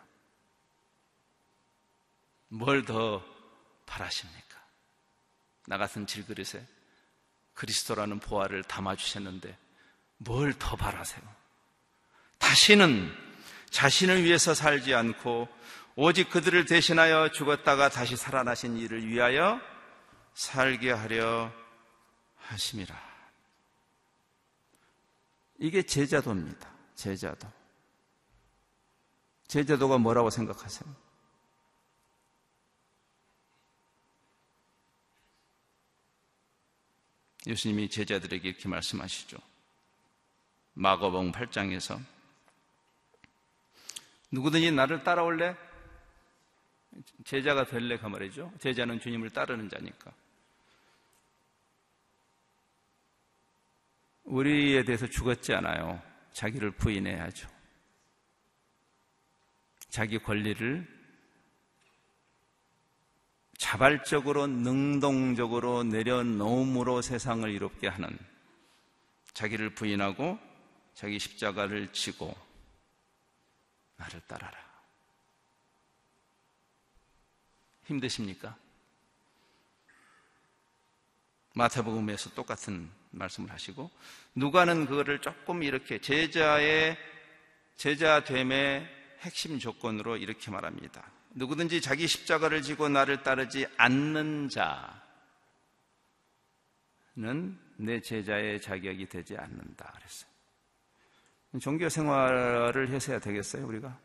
뭘 2.49 2.85
더 2.85 3.23
바라십니까? 3.85 4.61
나 5.67 5.77
같은 5.77 6.05
질그릇에 6.07 6.65
그리스도라는 7.53 8.19
보화를 8.19 8.63
담아주셨는데 8.63 9.57
뭘 10.17 10.54
더 10.58 10.75
바라세요? 10.75 11.23
다시는 12.38 13.12
자신을 13.69 14.23
위해서 14.23 14.54
살지 14.54 14.93
않고 14.93 15.47
오직 15.95 16.30
그들을 16.30 16.65
대신하여 16.65 17.30
죽었다가 17.32 17.89
다시 17.89 18.15
살아나신 18.15 18.78
이를 18.78 19.08
위하여 19.08 19.60
살게 20.34 20.91
하려 20.91 21.51
하심이라. 22.38 23.15
이게 25.60 25.82
제자도입니다. 25.84 26.69
제자도. 26.95 27.51
제자도가 29.47 29.97
뭐라고 29.97 30.30
생각하세요? 30.30 30.93
예수님이 37.47 37.89
제자들에게 37.89 38.49
이렇게 38.49 38.67
말씀하시죠. 38.67 39.38
마거봉 40.75 41.31
8장에서 41.31 41.99
누구든지 44.31 44.71
나를 44.71 45.03
따라올래? 45.03 45.55
제자가 47.23 47.65
될래 47.65 47.97
그 47.97 48.05
말이죠. 48.07 48.51
제자는 48.59 48.99
주님을 48.99 49.29
따르는 49.29 49.69
자니까. 49.69 50.11
우리에 54.25 54.83
대해서 54.83 55.07
죽었지 55.07 55.53
않아요. 55.53 56.01
자기를 56.33 56.71
부인해야죠. 56.71 57.47
자기 59.89 60.19
권리를 60.19 60.95
자발적으로 63.57 64.47
능동적으로 64.47 65.83
내려놓음으로 65.83 67.01
세상을 67.01 67.49
이롭게 67.49 67.88
하는 67.88 68.17
자기를 69.33 69.69
부인하고 69.69 70.38
자기 70.95 71.19
십자가를 71.19 71.91
지고 71.93 72.36
나를 73.97 74.21
따라라. 74.27 74.58
힘드십니까? 77.86 78.58
마태복음에서 81.53 82.31
똑같은 82.31 82.89
말씀을 83.12 83.51
하시고 83.51 83.91
누가는 84.36 84.86
그거를 84.88 85.21
조금 85.21 85.63
이렇게 85.63 85.99
제자의 85.99 86.97
제자됨의 87.77 88.89
핵심 89.21 89.60
조건으로 89.60 90.17
이렇게 90.17 90.51
말합니다. 90.51 91.12
누구든지 91.31 91.81
자기 91.81 92.08
십자가를 92.08 92.62
지고 92.62 92.88
나를 92.89 93.23
따르지 93.23 93.67
않는 93.77 94.49
자는 97.15 97.60
내 97.77 98.01
제자의 98.01 98.62
자격이 98.62 99.08
되지 99.08 99.38
않는다. 99.38 99.91
그랬어요. 99.97 100.35
종교 101.59 101.89
생활을 101.89 102.89
해서야 102.89 103.19
되겠어요, 103.19 103.65
우리가? 103.67 103.97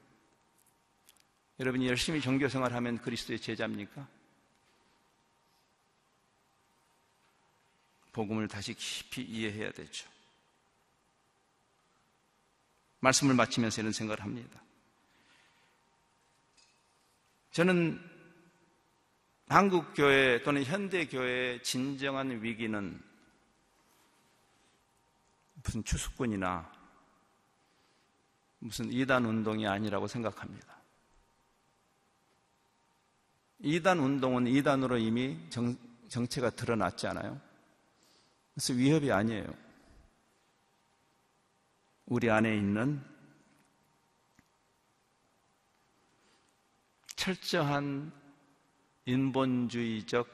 여러분이 1.58 1.86
열심히 1.88 2.20
종교 2.20 2.48
생활하면 2.48 2.98
그리스도의 2.98 3.40
제자입니까? 3.40 4.06
복음을 8.12 8.48
다시 8.48 8.74
깊이 8.74 9.22
이해해야 9.22 9.70
되죠. 9.72 10.08
말씀을 13.00 13.34
마치면서 13.34 13.80
이런 13.80 13.92
생각을 13.92 14.22
합니다. 14.22 14.60
저는 17.52 18.00
한국 19.48 19.94
교회 19.94 20.42
또는 20.42 20.64
현대 20.64 21.06
교회의 21.06 21.62
진정한 21.62 22.42
위기는 22.42 23.02
무슨 25.62 25.84
추수꾼이나 25.84 26.79
무슨 28.60 28.92
이단 28.92 29.24
운동이 29.24 29.66
아니라고 29.66 30.06
생각합니다. 30.06 30.76
이단 33.58 33.98
운동은 33.98 34.46
이단으로 34.46 34.98
이미 34.98 35.38
정, 35.50 35.76
정체가 36.08 36.50
드러났지 36.50 37.06
않아요? 37.08 37.40
그래서 38.54 38.72
위협이 38.72 39.10
아니에요. 39.10 39.46
우리 42.06 42.30
안에 42.30 42.56
있는 42.56 43.02
철저한 47.16 48.12
인본주의적 49.04 50.28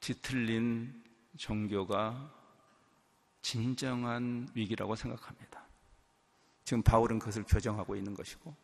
뒤틀린 0.00 1.04
종교가 1.36 2.32
진정한 3.42 4.48
위기라고 4.54 4.96
생각합니다. 4.96 5.59
지금 6.70 6.84
바울은 6.84 7.18
그것을 7.18 7.42
교정하고 7.42 7.96
있는 7.96 8.14
것이고 8.14 8.54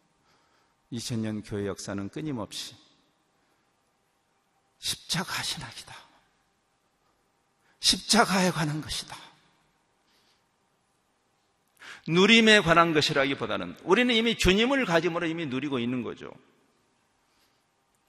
2000년 0.93 1.43
교회 1.45 1.67
역사는 1.67 2.09
끊임없이 2.11 2.77
십자가 4.79 5.43
신학이다. 5.43 5.93
십자가에 7.81 8.53
관한 8.53 8.81
것이다. 8.81 9.17
누림에 12.07 12.61
관한 12.61 12.93
것이라기보다는 12.95 13.77
우리는 13.83 14.15
이미 14.15 14.39
주님을 14.39 14.85
가짐으로 14.85 15.27
이미 15.27 15.47
누리고 15.47 15.81
있는 15.81 16.05
거죠. 16.05 16.31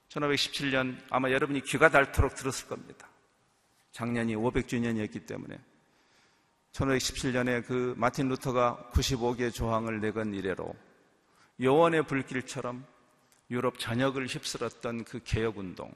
1517년 0.09 1.01
아마 1.09 1.31
여러분이 1.31 1.61
귀가 1.63 1.89
닳도록 1.89 2.35
들었을 2.35 2.67
겁니다. 2.67 3.09
작년이 3.93 4.35
500주년이었기 4.35 5.25
때문에 5.25 5.59
1517년에 6.77 7.65
그 7.65 7.95
마틴 7.97 8.29
루터가 8.29 8.91
95개 8.93 9.51
조항을 9.51 9.99
내건 9.99 10.33
이래로 10.33 10.75
여원의 11.59 12.05
불길처럼 12.05 12.85
유럽 13.49 13.79
전역을 13.79 14.27
휩쓸었던 14.27 15.05
그 15.05 15.23
개혁운동. 15.23 15.91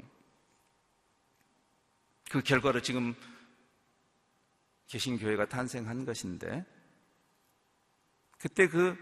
그 2.31 2.41
결과로 2.41 2.81
지금 2.81 3.13
개신교회가 4.87 5.47
탄생한 5.49 6.05
것인데 6.05 6.65
그때 8.39 8.67
그 8.67 8.97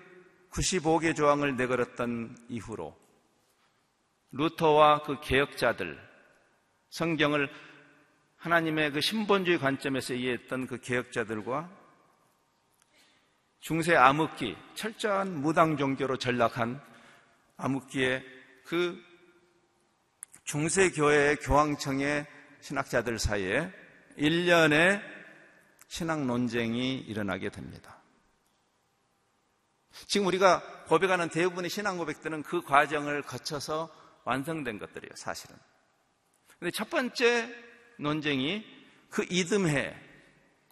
95개 0.52 1.16
조항을 1.16 1.56
내걸었던 1.56 2.48
이후로 2.50 2.98
루터와 4.32 5.04
그 5.04 5.22
개혁자들 5.22 5.98
성경을 6.90 7.50
하나님의 8.40 8.92
그 8.92 9.02
신본주의 9.02 9.60
관점에서 9.60 10.14
이해했던 10.14 10.68
그 10.68 10.80
개혁자들과 10.80 11.70
중세 13.60 13.96
암흑기 13.96 14.56
철저한 14.76 15.42
무당 15.42 15.76
종교로 15.76 16.18
전락한 16.18 16.82
암흑기의 17.58 18.24
그 18.64 18.98
중세 20.46 20.90
교회의 20.90 21.36
교황청의 21.38 22.26
신학자들 22.62 23.20
사이에 23.20 23.72
1년의 24.18 25.02
신앙 25.88 26.26
논쟁이 26.26 26.98
일어나게 26.98 27.50
됩니다. 27.50 27.98
지금 30.08 30.28
우리가 30.28 30.86
고백하는 30.86 31.30
대부분의 31.30 31.70
신앙 31.70 31.98
고백들은 31.98 32.44
그 32.44 32.62
과정을 32.62 33.22
거쳐서 33.24 33.94
완성된 34.24 34.80
것들이에요, 34.80 35.12
사실은. 35.16 35.58
근데 36.58 36.72
첫 36.72 36.90
번째 36.90 37.69
논쟁이 38.00 38.66
그 39.10 39.26
이듬해, 39.30 39.94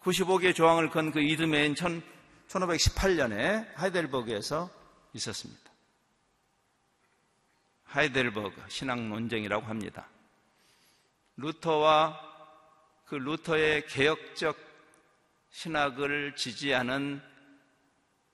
95개 0.00 0.54
조항을 0.54 0.90
건 0.90 1.12
그 1.12 1.20
이듬해인 1.20 1.74
1518년에 1.74 3.68
하이델버그에서 3.74 4.70
있었습니다. 5.12 5.70
하이델버그 7.84 8.64
신앙 8.68 9.08
논쟁이라고 9.08 9.66
합니다. 9.66 10.08
루터와 11.36 12.18
그 13.04 13.14
루터의 13.14 13.86
개혁적 13.86 14.56
신학을 15.50 16.34
지지하는 16.36 17.20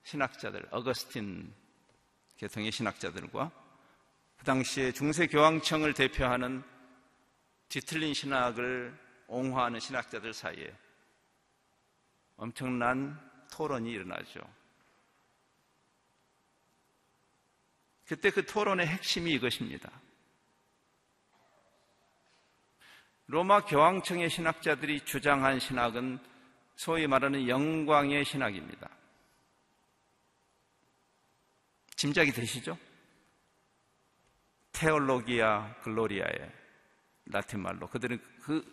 신학자들, 0.03 0.67
어거스틴 0.71 1.53
계통의 2.37 2.71
신학자들과 2.71 3.51
그 4.37 4.45
당시에 4.45 4.91
중세 4.91 5.27
교황청을 5.27 5.93
대표하는 5.93 6.63
뒤틀린 7.75 8.13
신학을 8.13 8.97
옹호하는 9.27 9.81
신학자들 9.81 10.33
사이에 10.33 10.73
엄청난 12.37 13.19
토론이 13.51 13.91
일어나죠. 13.91 14.39
그때 18.05 18.31
그 18.31 18.45
토론의 18.45 18.87
핵심이 18.87 19.33
이것입니다. 19.33 19.91
로마 23.27 23.65
교황청의 23.65 24.29
신학자들이 24.29 25.03
주장한 25.03 25.59
신학은 25.59 26.19
소위 26.77 27.07
말하는 27.07 27.45
영광의 27.45 28.23
신학입니다. 28.23 28.89
짐작이 31.97 32.31
되시죠? 32.31 32.77
테올로기아 34.71 35.81
글로리아의 35.81 36.64
라틴 37.25 37.61
말로 37.61 37.87
그들은 37.87 38.21
그 38.41 38.63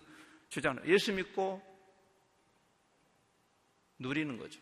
주장을 0.49 0.87
예수 0.88 1.12
믿고 1.12 1.62
누리는 3.99 4.37
거죠. 4.37 4.61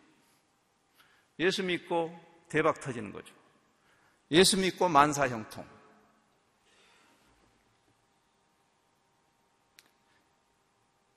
예수 1.38 1.62
믿고 1.62 2.18
대박 2.48 2.80
터지는 2.80 3.12
거죠. 3.12 3.34
예수 4.30 4.58
믿고 4.58 4.88
만사 4.88 5.28
형통. 5.28 5.66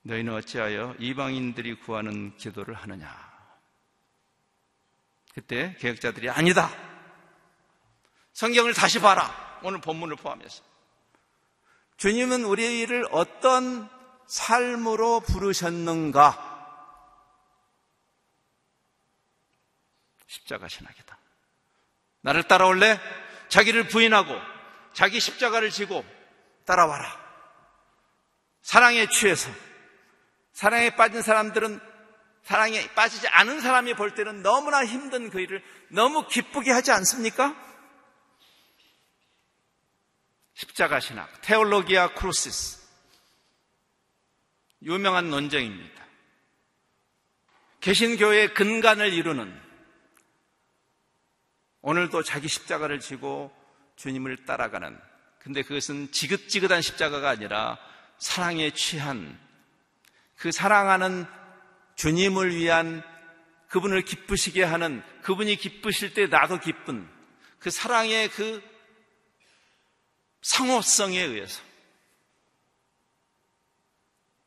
너희는 0.02 0.34
어찌하여 0.34 0.96
이방인들이 0.98 1.80
구하는 1.80 2.36
기도를 2.36 2.74
하느냐? 2.74 3.08
그때 5.32 5.76
개혁자들이 5.78 6.28
아니다. 6.28 6.70
성경을 8.32 8.74
다시 8.74 9.00
봐라. 9.00 9.60
오늘 9.62 9.80
본문을 9.80 10.16
포함해서. 10.16 10.73
주님은 11.96 12.44
우리를 12.44 13.06
어떤 13.10 13.88
삶으로 14.26 15.20
부르셨는가? 15.20 16.52
십자가 20.26 20.68
신학이다. 20.68 21.18
나를 22.22 22.42
따라올래? 22.44 22.98
자기를 23.48 23.88
부인하고 23.88 24.34
자기 24.92 25.20
십자가를 25.20 25.70
지고 25.70 26.04
따라와라. 26.64 27.24
사랑에 28.62 29.06
취해서 29.08 29.50
사랑에 30.52 30.96
빠진 30.96 31.22
사람들은 31.22 31.80
사랑에 32.42 32.86
빠지지 32.94 33.28
않은 33.28 33.60
사람이 33.60 33.94
볼 33.94 34.14
때는 34.14 34.42
너무나 34.42 34.84
힘든 34.84 35.30
그 35.30 35.40
일을 35.40 35.62
너무 35.88 36.26
기쁘게 36.26 36.70
하지 36.70 36.92
않습니까? 36.92 37.54
십자가 40.54 41.00
신학, 41.00 41.40
theologia 41.42 42.14
crucis. 42.14 42.82
유명한 44.82 45.30
논쟁입니다. 45.30 46.04
개신교의 47.80 48.54
근간을 48.54 49.12
이루는 49.12 49.60
오늘도 51.82 52.22
자기 52.22 52.48
십자가를 52.48 53.00
지고 53.00 53.54
주님을 53.96 54.46
따라가는 54.46 54.98
근데 55.38 55.62
그것은 55.62 56.10
지긋지긋한 56.10 56.80
십자가가 56.80 57.28
아니라 57.28 57.78
사랑에 58.18 58.70
취한 58.70 59.38
그 60.36 60.50
사랑하는 60.50 61.26
주님을 61.96 62.54
위한 62.54 63.02
그분을 63.68 64.02
기쁘시게 64.02 64.62
하는 64.62 65.02
그분이 65.22 65.56
기쁘실 65.56 66.14
때 66.14 66.26
나도 66.26 66.60
기쁜 66.60 67.08
그 67.58 67.70
사랑의 67.70 68.28
그 68.28 68.62
상호성에 70.44 71.18
의해서 71.22 71.62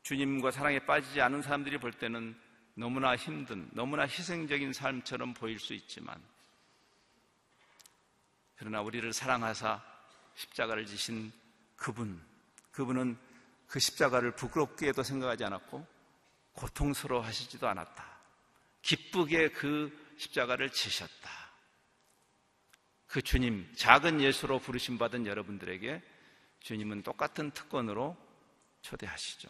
주님과 0.04 0.52
사랑에 0.52 0.78
빠지지 0.86 1.20
않은 1.22 1.42
사람들이 1.42 1.80
볼 1.80 1.92
때는 1.92 2.40
너무나 2.76 3.16
힘든, 3.16 3.68
너무나 3.74 4.04
희생적인 4.04 4.74
삶처럼 4.74 5.34
보일 5.34 5.60
수 5.60 5.74
있지만, 5.74 6.24
그러나 8.58 8.82
우리를 8.82 9.12
사랑하사 9.12 9.84
십자가를 10.36 10.86
지신 10.86 11.32
그분, 11.76 12.24
그분은 12.72 13.18
그 13.66 13.80
십자가를 13.80 14.36
부끄럽게도 14.36 15.02
생각하지 15.02 15.46
않았고, 15.46 15.86
고통스러워 16.54 17.24
하시지도 17.24 17.68
않았다. 17.68 18.06
기쁘게 18.84 19.50
그 19.50 20.14
십자가를 20.20 20.70
지셨다. 20.70 21.47
그 23.08 23.22
주님, 23.22 23.72
작은 23.76 24.22
예수로 24.22 24.60
부르심 24.60 24.98
받은 24.98 25.26
여러분들에게 25.26 26.02
주님은 26.62 27.04
똑같은 27.04 27.52
특권으로 27.52 28.18
초대하시죠. 28.82 29.50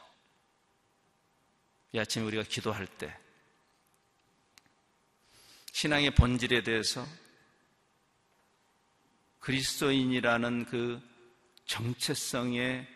이 1.93 1.99
아침에 1.99 2.25
우리가 2.25 2.43
기도할 2.43 2.85
때 2.85 3.17
신앙의 5.71 6.11
본질에 6.15 6.63
대해서 6.63 7.05
그리스도인이라는 9.39 10.65
그 10.65 11.01
정체성의 11.65 12.87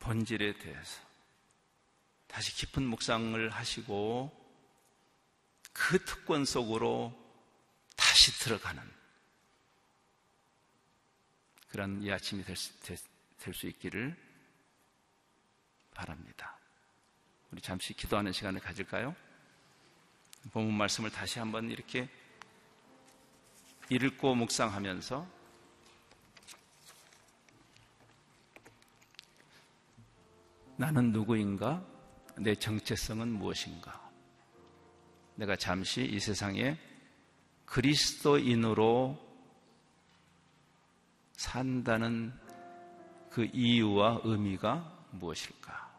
본질에 0.00 0.58
대해서 0.58 1.00
다시 2.26 2.54
깊은 2.54 2.82
묵상을 2.82 3.48
하시고 3.50 4.44
그 5.72 6.04
특권 6.04 6.44
속으로 6.44 7.12
다시 7.96 8.32
들어가는 8.40 8.93
그런 11.74 12.00
이 12.04 12.12
아침이 12.12 12.44
될 12.44 12.54
수 13.52 13.66
있기를 13.66 14.16
바랍니다. 15.92 16.56
우리 17.50 17.60
잠시 17.60 17.92
기도하는 17.94 18.30
시간을 18.30 18.60
가질까요? 18.60 19.12
본문 20.52 20.72
말씀을 20.72 21.10
다시 21.10 21.40
한번 21.40 21.72
이렇게 21.72 22.08
읽고 23.90 24.36
묵상하면서 24.36 25.26
나는 30.76 31.10
누구인가? 31.10 31.84
내 32.38 32.54
정체성은 32.54 33.28
무엇인가? 33.32 34.12
내가 35.34 35.56
잠시 35.56 36.04
이 36.04 36.20
세상에 36.20 36.78
그리스도인으로 37.66 39.23
산다는 41.34 42.32
그 43.30 43.48
이유와 43.52 44.20
의미가 44.24 45.08
무엇일까? 45.12 45.92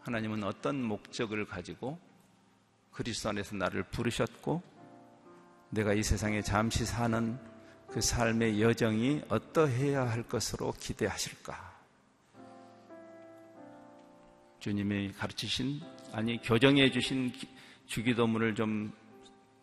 하나님은 0.00 0.44
어떤 0.44 0.82
목적을 0.82 1.46
가지고 1.46 1.98
그리스도 2.92 3.30
안에서 3.30 3.56
나를 3.56 3.82
부르셨고 3.84 4.62
내가 5.70 5.94
이 5.94 6.02
세상에 6.02 6.42
잠시 6.42 6.84
사는 6.84 7.38
그 7.88 8.00
삶의 8.00 8.60
여정이 8.60 9.22
어떠해야 9.28 10.08
할 10.08 10.22
것으로 10.22 10.72
기대하실까? 10.78 11.74
주님이 14.60 15.12
가르치신 15.12 15.80
아니 16.12 16.40
교정해 16.40 16.90
주신 16.90 17.32
주기도문을 17.86 18.54
좀 18.54 18.92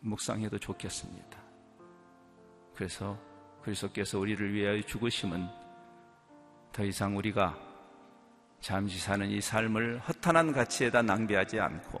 묵상해도 0.00 0.58
좋겠습니다. 0.58 1.38
그래서 2.74 3.18
그리스도께서 3.62 4.18
우리를 4.18 4.52
위하여 4.52 4.80
죽으심은 4.82 5.46
더 6.72 6.84
이상 6.84 7.16
우리가 7.16 7.58
잠시 8.60 8.98
사는 8.98 9.28
이 9.28 9.40
삶을 9.40 10.00
허탄한 10.00 10.52
가치에다 10.52 11.02
낭비하지 11.02 11.60
않고 11.60 12.00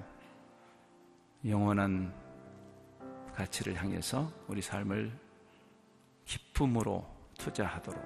영원한 1.46 2.14
가치를 3.34 3.74
향해서 3.74 4.30
우리 4.46 4.62
삶을 4.62 5.12
기쁨으로 6.24 7.04
투자하도록 7.38 8.02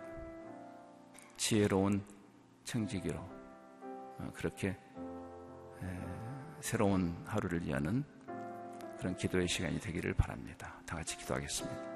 지혜로운 1.36 2.02
청지기로 2.64 3.18
어, 3.18 4.30
그렇게 4.34 4.76
새로운 6.60 7.14
하루를 7.26 7.64
위하는 7.64 8.02
그런 8.98 9.16
기도의 9.16 9.46
시간이 9.46 9.78
되기를 9.78 10.14
바랍니다. 10.14 10.80
다 10.86 10.96
같이 10.96 11.16
기도하겠습니다. 11.18 11.95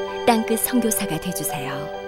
땅끝 0.25 0.59
성교사가 0.59 1.19
되주세요 1.19 2.00